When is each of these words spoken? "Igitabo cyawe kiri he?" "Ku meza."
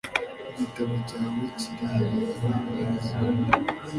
"Igitabo 0.51 0.93
cyawe 1.07 1.45
kiri 1.59 1.85
he?" 1.93 2.03
"Ku 2.39 2.45
meza." 2.63 3.15